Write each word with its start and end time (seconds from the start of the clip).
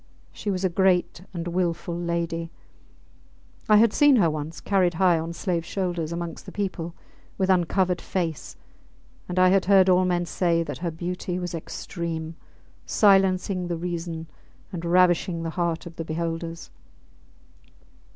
She 0.33 0.49
was 0.49 0.65
a 0.65 0.69
great 0.69 1.21
and 1.31 1.47
wilful 1.49 1.95
lady: 1.95 2.49
I 3.69 3.77
had 3.77 3.93
seen 3.93 4.15
her 4.15 4.31
once 4.31 4.59
carried 4.59 4.95
high 4.95 5.19
on 5.19 5.31
slaves 5.31 5.67
shoulders 5.67 6.11
amongst 6.11 6.47
the 6.47 6.51
people, 6.51 6.95
with 7.37 7.51
uncovered 7.51 8.01
face, 8.01 8.55
and 9.29 9.37
I 9.37 9.49
had 9.49 9.65
heard 9.65 9.89
all 9.89 10.05
men 10.05 10.25
say 10.25 10.63
that 10.63 10.79
her 10.79 10.89
beauty 10.89 11.37
was 11.37 11.53
extreme, 11.53 12.35
silencing 12.83 13.67
the 13.67 13.77
reason 13.77 14.25
and 14.73 14.83
ravishing 14.85 15.43
the 15.43 15.51
heart 15.51 15.85
of 15.85 15.97
the 15.97 16.03
beholders. 16.03 16.71